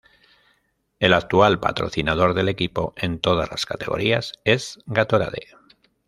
[0.99, 5.55] El actual patrocinador del equipo en todas las categorías es Gatorade.